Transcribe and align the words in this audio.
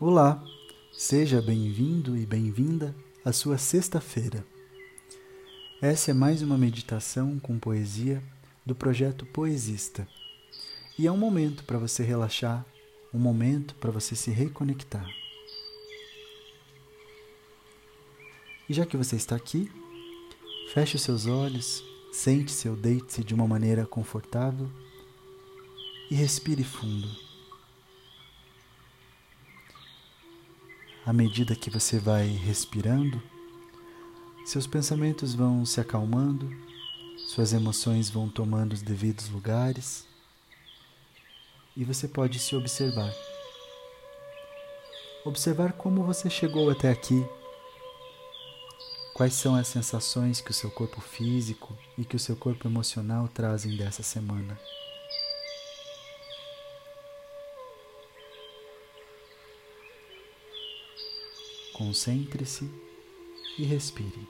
Olá, 0.00 0.44
seja 0.92 1.40
bem-vindo 1.40 2.16
e 2.16 2.26
bem-vinda 2.26 2.94
à 3.24 3.32
sua 3.32 3.56
sexta-feira. 3.56 4.44
Essa 5.80 6.10
é 6.10 6.14
mais 6.14 6.42
uma 6.42 6.58
meditação 6.58 7.38
com 7.38 7.58
poesia 7.58 8.22
do 8.66 8.74
projeto 8.74 9.24
Poesista. 9.26 10.06
E 10.98 11.06
é 11.06 11.12
um 11.12 11.16
momento 11.16 11.64
para 11.64 11.78
você 11.78 12.02
relaxar, 12.02 12.66
um 13.12 13.18
momento 13.18 13.74
para 13.76 13.90
você 13.90 14.14
se 14.14 14.30
reconectar. 14.30 15.08
E 18.68 18.74
já 18.74 18.86
que 18.86 18.96
você 18.96 19.16
está 19.16 19.36
aqui, 19.36 19.70
feche 20.72 20.96
os 20.96 21.02
seus 21.02 21.26
olhos, 21.26 21.84
sente-se 22.12 22.68
ou 22.68 22.76
deite-se 22.76 23.22
de 23.22 23.34
uma 23.34 23.46
maneira 23.46 23.86
confortável 23.86 24.70
e 26.10 26.14
respire 26.14 26.64
fundo. 26.64 27.33
À 31.06 31.12
medida 31.12 31.54
que 31.54 31.68
você 31.68 31.98
vai 31.98 32.26
respirando, 32.26 33.22
seus 34.46 34.66
pensamentos 34.66 35.34
vão 35.34 35.64
se 35.66 35.80
acalmando, 35.80 36.50
suas 37.16 37.52
emoções 37.52 38.08
vão 38.08 38.28
tomando 38.28 38.72
os 38.72 38.82
devidos 38.82 39.28
lugares 39.28 40.06
e 41.76 41.84
você 41.84 42.08
pode 42.08 42.38
se 42.38 42.56
observar. 42.56 43.12
Observar 45.24 45.72
como 45.72 46.04
você 46.04 46.30
chegou 46.30 46.70
até 46.70 46.90
aqui, 46.90 47.24
quais 49.14 49.34
são 49.34 49.54
as 49.54 49.68
sensações 49.68 50.40
que 50.40 50.50
o 50.50 50.54
seu 50.54 50.70
corpo 50.70 51.00
físico 51.00 51.76
e 51.98 52.04
que 52.04 52.16
o 52.16 52.18
seu 52.20 52.36
corpo 52.36 52.66
emocional 52.66 53.28
trazem 53.28 53.76
dessa 53.76 54.02
semana. 54.02 54.58
Concentre-se 61.84 62.64
e 63.58 63.64
respire. 63.64 64.26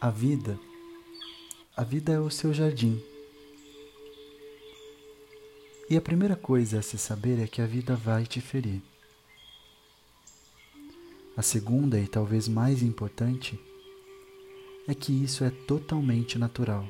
A 0.00 0.10
vida, 0.10 0.56
a 1.76 1.82
vida 1.82 2.12
é 2.12 2.20
o 2.20 2.30
seu 2.30 2.54
jardim. 2.54 3.02
E 5.90 5.96
a 5.96 6.00
primeira 6.00 6.36
coisa 6.36 6.78
a 6.78 6.82
se 6.82 6.96
saber 6.96 7.40
é 7.40 7.48
que 7.48 7.60
a 7.60 7.66
vida 7.66 7.96
vai 7.96 8.24
te 8.24 8.40
ferir. 8.40 8.93
A 11.36 11.42
segunda 11.42 11.98
e 11.98 12.06
talvez 12.06 12.46
mais 12.46 12.80
importante 12.80 13.58
é 14.86 14.94
que 14.94 15.12
isso 15.12 15.42
é 15.42 15.50
totalmente 15.50 16.38
natural. 16.38 16.86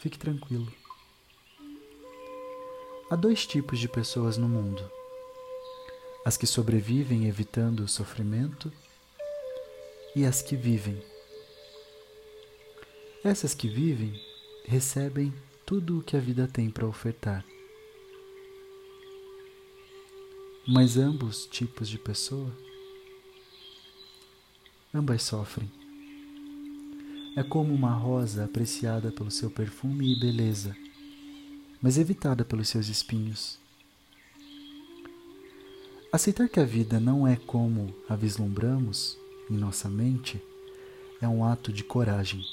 Fique 0.00 0.18
tranquilo. 0.18 0.72
Há 3.08 3.14
dois 3.14 3.46
tipos 3.46 3.78
de 3.78 3.88
pessoas 3.88 4.36
no 4.36 4.48
mundo: 4.48 4.82
as 6.24 6.36
que 6.36 6.46
sobrevivem 6.46 7.28
evitando 7.28 7.80
o 7.80 7.88
sofrimento 7.88 8.72
e 10.16 10.24
as 10.24 10.42
que 10.42 10.56
vivem. 10.56 11.00
Essas 13.22 13.54
que 13.54 13.68
vivem 13.68 14.12
recebem 14.64 15.32
tudo 15.64 16.00
o 16.00 16.02
que 16.02 16.16
a 16.16 16.20
vida 16.20 16.48
tem 16.48 16.68
para 16.68 16.86
ofertar. 16.86 17.44
Mas 20.68 20.96
ambos 20.96 21.46
tipos 21.46 21.88
de 21.88 21.96
pessoa, 21.96 22.50
ambas 24.92 25.22
sofrem. 25.22 25.70
É 27.36 27.42
como 27.44 27.72
uma 27.72 27.92
rosa 27.92 28.44
apreciada 28.44 29.12
pelo 29.12 29.30
seu 29.30 29.48
perfume 29.48 30.12
e 30.12 30.18
beleza, 30.18 30.76
mas 31.80 31.98
evitada 31.98 32.44
pelos 32.44 32.68
seus 32.68 32.88
espinhos. 32.88 33.60
Aceitar 36.12 36.48
que 36.48 36.58
a 36.58 36.64
vida 36.64 36.98
não 36.98 37.28
é 37.28 37.36
como 37.36 37.94
a 38.08 38.16
vislumbramos 38.16 39.16
em 39.48 39.54
nossa 39.54 39.88
mente 39.88 40.42
é 41.20 41.28
um 41.28 41.44
ato 41.44 41.72
de 41.72 41.84
coragem. 41.84 42.44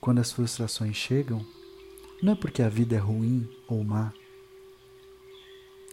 Quando 0.00 0.20
as 0.20 0.30
frustrações 0.30 0.94
chegam, 0.94 1.44
não 2.22 2.34
é 2.34 2.36
porque 2.36 2.62
a 2.62 2.68
vida 2.68 2.94
é 2.94 3.00
ruim 3.00 3.48
ou 3.66 3.82
má, 3.82 4.12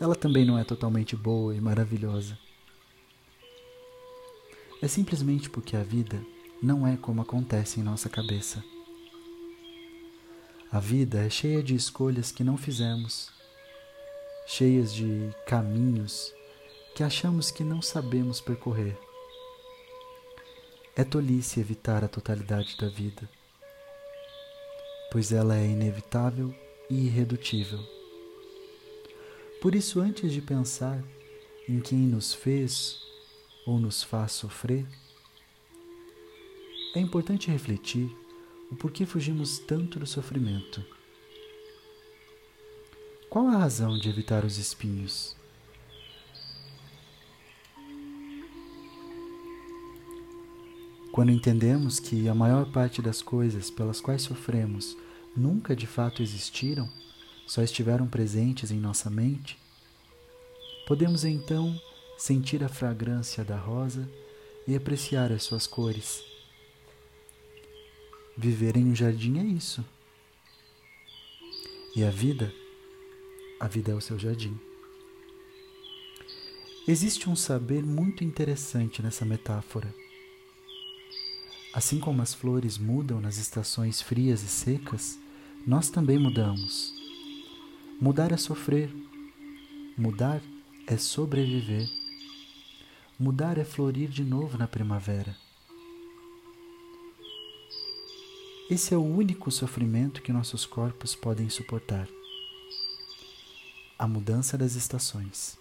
ela 0.00 0.16
também 0.16 0.46
não 0.46 0.58
é 0.58 0.64
totalmente 0.64 1.14
boa 1.14 1.54
e 1.54 1.60
maravilhosa. 1.60 2.38
É 4.80 4.88
simplesmente 4.88 5.50
porque 5.50 5.76
a 5.76 5.82
vida 5.82 6.24
não 6.62 6.86
é 6.86 6.96
como 6.96 7.20
acontece 7.20 7.78
em 7.78 7.82
nossa 7.82 8.08
cabeça. 8.08 8.64
A 10.72 10.80
vida 10.80 11.18
é 11.18 11.28
cheia 11.28 11.62
de 11.62 11.74
escolhas 11.74 12.32
que 12.32 12.42
não 12.42 12.56
fizemos, 12.56 13.30
cheias 14.46 14.94
de 14.94 15.30
caminhos 15.46 16.32
que 16.94 17.02
achamos 17.02 17.50
que 17.50 17.62
não 17.62 17.82
sabemos 17.82 18.40
percorrer. 18.40 18.98
É 20.96 21.04
tolice 21.04 21.60
evitar 21.60 22.02
a 22.02 22.08
totalidade 22.08 22.74
da 22.78 22.88
vida, 22.88 23.28
pois 25.12 25.30
ela 25.30 25.58
é 25.58 25.66
inevitável 25.66 26.54
e 26.88 27.06
irredutível. 27.06 27.99
Por 29.60 29.74
isso, 29.74 30.00
antes 30.00 30.32
de 30.32 30.40
pensar 30.40 31.04
em 31.68 31.80
quem 31.80 31.98
nos 31.98 32.32
fez 32.32 32.98
ou 33.66 33.78
nos 33.78 34.02
faz 34.02 34.32
sofrer, 34.32 34.86
é 36.94 36.98
importante 36.98 37.50
refletir 37.50 38.10
o 38.70 38.76
porquê 38.76 39.04
fugimos 39.04 39.58
tanto 39.58 39.98
do 39.98 40.06
sofrimento. 40.06 40.82
Qual 43.28 43.48
a 43.48 43.58
razão 43.58 43.98
de 43.98 44.08
evitar 44.08 44.46
os 44.46 44.56
espinhos? 44.56 45.36
Quando 51.12 51.32
entendemos 51.32 52.00
que 52.00 52.28
a 52.28 52.34
maior 52.34 52.72
parte 52.72 53.02
das 53.02 53.20
coisas 53.20 53.70
pelas 53.70 54.00
quais 54.00 54.22
sofremos 54.22 54.96
nunca 55.36 55.76
de 55.76 55.86
fato 55.86 56.22
existiram, 56.22 56.88
só 57.50 57.64
estiveram 57.64 58.06
presentes 58.06 58.70
em 58.70 58.78
nossa 58.78 59.10
mente, 59.10 59.58
podemos 60.86 61.24
então 61.24 61.76
sentir 62.16 62.62
a 62.62 62.68
fragrância 62.68 63.44
da 63.44 63.56
rosa 63.56 64.08
e 64.68 64.76
apreciar 64.76 65.32
as 65.32 65.42
suas 65.42 65.66
cores. 65.66 66.22
Viver 68.38 68.76
em 68.76 68.84
um 68.84 68.94
jardim 68.94 69.40
é 69.40 69.42
isso. 69.42 69.84
E 71.96 72.04
a 72.04 72.10
vida, 72.10 72.54
a 73.58 73.66
vida 73.66 73.90
é 73.90 73.94
o 73.96 74.00
seu 74.00 74.16
jardim. 74.16 74.56
Existe 76.86 77.28
um 77.28 77.34
saber 77.34 77.82
muito 77.82 78.22
interessante 78.22 79.02
nessa 79.02 79.24
metáfora. 79.24 79.92
Assim 81.74 81.98
como 81.98 82.22
as 82.22 82.32
flores 82.32 82.78
mudam 82.78 83.20
nas 83.20 83.38
estações 83.38 84.00
frias 84.00 84.40
e 84.44 84.48
secas, 84.48 85.18
nós 85.66 85.90
também 85.90 86.16
mudamos. 86.16 86.99
Mudar 88.00 88.32
é 88.32 88.36
sofrer. 88.38 88.90
Mudar 89.94 90.40
é 90.86 90.96
sobreviver. 90.96 91.86
Mudar 93.18 93.58
é 93.58 93.64
florir 93.64 94.08
de 94.08 94.24
novo 94.24 94.56
na 94.56 94.66
primavera. 94.66 95.36
Esse 98.70 98.94
é 98.94 98.96
o 98.96 99.04
único 99.04 99.50
sofrimento 99.50 100.22
que 100.22 100.32
nossos 100.32 100.64
corpos 100.64 101.14
podem 101.14 101.50
suportar 101.50 102.08
a 103.98 104.08
mudança 104.08 104.56
das 104.56 104.76
estações. 104.76 105.58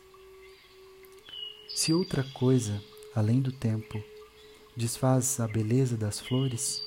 Se 1.68 1.92
outra 1.92 2.24
coisa, 2.24 2.82
além 3.14 3.42
do 3.42 3.52
tempo, 3.52 4.02
desfaz 4.78 5.42
a 5.42 5.48
beleza 5.48 5.98
das 5.98 6.22
flores, 6.22 6.82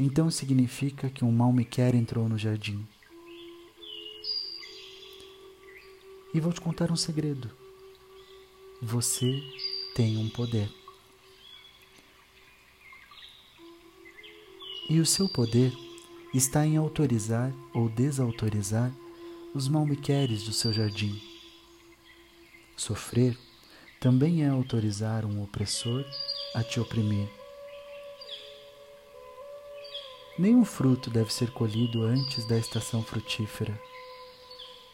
então 0.00 0.28
significa 0.32 1.08
que 1.08 1.24
um 1.24 1.30
mal 1.30 1.52
me 1.52 1.64
quer 1.64 1.94
entrou 1.94 2.28
no 2.28 2.36
jardim. 2.36 2.84
E 6.34 6.40
vou 6.40 6.52
te 6.52 6.60
contar 6.60 6.92
um 6.92 6.96
segredo. 6.96 7.50
Você 8.82 9.42
tem 9.94 10.18
um 10.18 10.28
poder. 10.28 10.70
E 14.90 15.00
o 15.00 15.06
seu 15.06 15.26
poder 15.28 15.72
está 16.34 16.66
em 16.66 16.76
autorizar 16.76 17.52
ou 17.72 17.88
desautorizar 17.88 18.92
os 19.54 19.68
malmequeres 19.68 20.44
do 20.44 20.52
seu 20.52 20.70
jardim. 20.70 21.20
Sofrer 22.76 23.36
também 23.98 24.44
é 24.44 24.48
autorizar 24.48 25.24
um 25.24 25.42
opressor 25.42 26.04
a 26.54 26.62
te 26.62 26.78
oprimir. 26.78 27.28
Nenhum 30.38 30.64
fruto 30.64 31.10
deve 31.10 31.32
ser 31.32 31.50
colhido 31.50 32.02
antes 32.02 32.46
da 32.46 32.56
estação 32.56 33.02
frutífera 33.02 33.76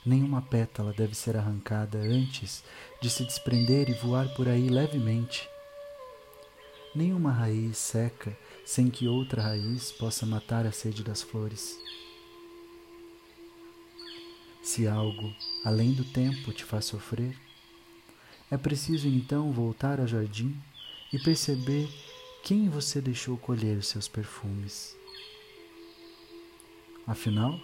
Nenhuma 0.05 0.43
pétala 0.43 0.93
deve 0.93 1.15
ser 1.15 1.37
arrancada 1.37 1.99
antes 1.99 2.63
de 3.01 3.09
se 3.09 3.25
desprender 3.25 3.89
e 3.89 3.95
voar 3.95 4.29
por 4.35 4.49
aí 4.49 4.69
levemente. 4.69 5.49
Nenhuma 6.95 7.33
raiz 7.33 7.79
seca 7.79 8.37
sem 8.67 8.91
que 8.91 9.09
outra 9.09 9.43
raiz 9.43 9.91
possa 9.93 10.27
matar 10.27 10.67
a 10.67 10.73
sede 10.73 11.03
das 11.03 11.23
flores. 11.23 11.79
Se 14.63 14.87
algo 14.87 15.35
além 15.65 15.93
do 15.93 16.05
tempo 16.05 16.53
te 16.53 16.65
faz 16.65 16.85
sofrer, 16.85 17.37
é 18.51 18.57
preciso 18.57 19.09
então 19.09 19.53
voltar 19.53 20.01
ao 20.01 20.07
jardim 20.07 20.55
e 21.13 21.19
perceber 21.19 21.89
quem 22.43 22.69
você 22.69 23.01
deixou 23.01 23.39
colher 23.39 23.79
os 23.79 23.89
seus 23.89 24.07
perfumes. 24.07 24.95
Afinal, 27.07 27.59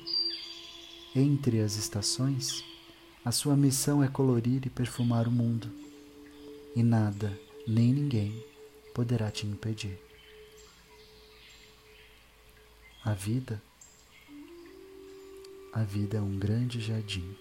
entre 1.14 1.60
as 1.60 1.74
estações, 1.74 2.64
a 3.24 3.32
sua 3.32 3.56
missão 3.56 4.02
é 4.02 4.08
colorir 4.08 4.64
e 4.64 4.70
perfumar 4.70 5.26
o 5.26 5.30
mundo, 5.30 5.70
e 6.74 6.82
nada, 6.82 7.38
nem 7.66 7.92
ninguém 7.92 8.44
poderá 8.94 9.30
te 9.30 9.46
impedir. 9.46 9.98
A 13.04 13.12
vida, 13.12 13.60
a 15.72 15.82
vida 15.82 16.18
é 16.18 16.20
um 16.20 16.38
grande 16.38 16.80
jardim. 16.80 17.36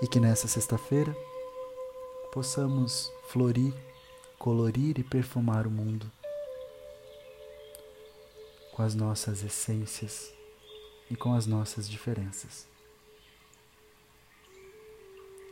E 0.00 0.06
que 0.08 0.18
nessa 0.18 0.48
sexta-feira 0.48 1.14
possamos 2.32 3.12
florir, 3.28 3.74
colorir 4.42 4.98
e 4.98 5.04
perfumar 5.04 5.68
o 5.68 5.70
mundo 5.70 6.10
com 8.72 8.82
as 8.82 8.92
nossas 8.92 9.44
essências 9.44 10.34
e 11.08 11.14
com 11.14 11.32
as 11.32 11.46
nossas 11.46 11.88
diferenças. 11.88 12.66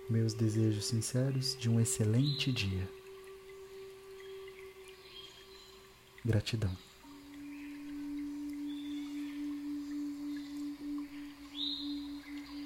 Meus 0.08 0.34
desejos 0.34 0.86
sinceros 0.86 1.56
de 1.56 1.70
um 1.70 1.80
excelente 1.80 2.50
dia. 2.50 2.88
Gratidão. 6.24 6.76